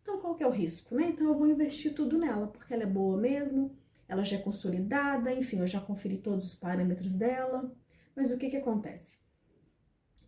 Então, 0.03 0.19
qual 0.19 0.35
que 0.35 0.43
é 0.43 0.47
o 0.49 0.51
risco, 0.51 0.97
né? 0.97 1.11
Então, 1.11 1.29
eu 1.29 1.39
vou 1.39 1.47
investir 1.47 1.95
tudo 1.95 2.19
nela, 2.19 2.49
porque 2.49 2.75
ela 2.75 2.83
é 2.83 2.87
boa 2.87 3.17
mesmo, 3.17 3.71
ela 4.09 4.25
já 4.25 4.35
é 4.35 4.41
consolidada, 4.41 5.33
enfim, 5.33 5.61
eu 5.61 5.67
já 5.69 5.81
conferi 5.81 6.19
todos 6.19 6.45
os 6.45 6.55
parâmetros 6.57 7.15
dela. 7.15 7.73
Mas 8.17 8.33
o 8.33 8.37
que 8.37 8.51
que 8.51 8.57
acontece? 8.57 9.21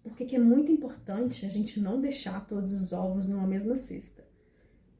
Porque 0.01 0.25
que 0.25 0.37
é 0.37 0.39
muito 0.39 0.71
importante 0.71 1.45
a 1.45 1.49
gente 1.49 1.81
não 1.81 2.01
deixar 2.01 2.47
todos 2.47 2.73
os 2.73 2.93
ovos 2.93 3.27
numa 3.27 3.49
mesma 3.49 3.75
cesta. 3.75 4.25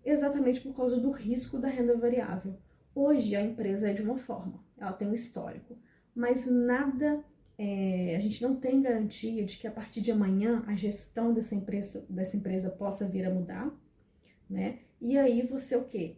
Exatamente 0.05 0.61
por 0.61 0.75
causa 0.75 0.99
do 0.99 1.13
risco 1.13 1.57
da 1.57 1.69
renda 1.69 1.97
variável. 1.97 2.59
Hoje 2.95 3.35
a 3.35 3.41
empresa 3.41 3.89
é 3.89 3.93
de 3.93 4.03
uma 4.03 4.19
forma, 4.19 4.63
ela 4.77 4.93
tem 4.93 5.09
um 5.09 5.15
histórico, 5.15 5.79
mas 6.15 6.45
nada 6.45 7.25
é, 7.57 8.15
a 8.15 8.19
gente 8.19 8.43
não 8.43 8.57
tem 8.57 8.83
garantia 8.83 9.45
de 9.45 9.57
que 9.57 9.67
a 9.67 9.71
partir 9.71 10.03
de 10.03 10.11
amanhã 10.11 10.63
a 10.67 10.75
gestão 10.75 11.33
dessa 11.33 11.55
empresa, 11.55 12.05
dessa 12.09 12.37
empresa 12.37 12.71
possa 12.71 13.09
vir 13.09 13.25
a 13.25 13.31
mudar, 13.31 13.73
né? 14.49 14.81
E 15.01 15.17
aí 15.17 15.41
você 15.43 15.75
o 15.75 15.85
quê? 15.85 16.17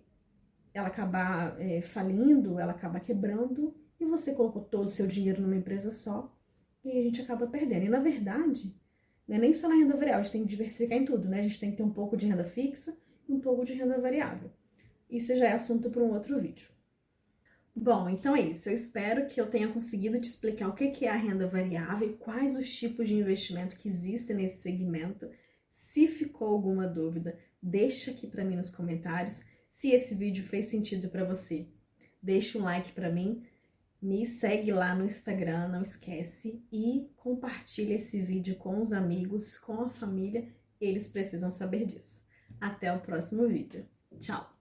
Ela 0.72 0.88
acabar 0.88 1.60
é, 1.60 1.80
falindo, 1.80 2.58
ela 2.58 2.72
acaba 2.72 2.98
quebrando 2.98 3.72
e 4.00 4.04
você 4.04 4.34
colocou 4.34 4.62
todo 4.62 4.86
o 4.86 4.90
seu 4.90 5.06
dinheiro 5.06 5.42
numa 5.42 5.56
empresa 5.56 5.92
só 5.92 6.36
e 6.84 6.98
a 6.98 7.02
gente 7.02 7.22
acaba 7.22 7.46
perdendo. 7.46 7.84
E 7.84 7.88
na 7.88 8.00
verdade, 8.00 8.74
não 9.28 9.36
é 9.36 9.38
nem 9.38 9.52
só 9.52 9.68
na 9.68 9.76
renda 9.76 9.96
variável, 9.96 10.20
a 10.20 10.22
gente 10.24 10.32
tem 10.32 10.42
que 10.42 10.48
diversificar 10.48 10.98
em 10.98 11.04
tudo, 11.04 11.28
né? 11.28 11.38
A 11.38 11.42
gente 11.42 11.60
tem 11.60 11.70
que 11.70 11.76
ter 11.76 11.84
um 11.84 11.92
pouco 11.92 12.16
de 12.16 12.26
renda 12.26 12.44
fixa 12.44 12.96
e 13.28 13.32
um 13.32 13.40
pouco 13.40 13.64
de 13.64 13.74
renda 13.74 14.00
variável. 14.00 14.50
Isso 15.08 15.34
já 15.36 15.46
é 15.46 15.52
assunto 15.52 15.90
para 15.90 16.02
um 16.02 16.12
outro 16.12 16.40
vídeo. 16.40 16.68
Bom, 17.76 18.08
então 18.08 18.36
é 18.36 18.40
isso. 18.40 18.68
Eu 18.68 18.74
espero 18.74 19.26
que 19.26 19.40
eu 19.40 19.50
tenha 19.50 19.68
conseguido 19.68 20.20
te 20.20 20.28
explicar 20.28 20.68
o 20.68 20.74
que 20.74 21.04
é 21.04 21.08
a 21.08 21.16
renda 21.16 21.46
variável 21.46 22.08
e 22.08 22.14
quais 22.14 22.54
os 22.54 22.72
tipos 22.72 23.08
de 23.08 23.14
investimento 23.14 23.76
que 23.76 23.88
existem 23.88 24.36
nesse 24.36 24.62
segmento. 24.62 25.28
Se 25.70 26.06
ficou 26.06 26.48
alguma 26.48 26.86
dúvida, 26.86 27.38
deixa 27.60 28.10
aqui 28.10 28.26
para 28.26 28.44
mim 28.44 28.56
nos 28.56 28.70
comentários. 28.70 29.42
Se 29.68 29.90
esse 29.90 30.14
vídeo 30.14 30.44
fez 30.44 30.66
sentido 30.66 31.08
para 31.08 31.24
você, 31.24 31.66
deixa 32.22 32.58
um 32.58 32.62
like 32.62 32.92
para 32.92 33.10
mim, 33.10 33.42
me 34.00 34.24
segue 34.24 34.70
lá 34.70 34.94
no 34.94 35.04
Instagram, 35.04 35.68
não 35.68 35.82
esquece, 35.82 36.62
e 36.70 37.10
compartilha 37.16 37.94
esse 37.94 38.20
vídeo 38.22 38.54
com 38.56 38.80
os 38.80 38.92
amigos, 38.92 39.58
com 39.58 39.80
a 39.80 39.88
família, 39.88 40.46
eles 40.80 41.08
precisam 41.08 41.50
saber 41.50 41.86
disso. 41.86 42.22
Até 42.60 42.92
o 42.92 43.00
próximo 43.00 43.48
vídeo. 43.48 43.84
Tchau! 44.20 44.53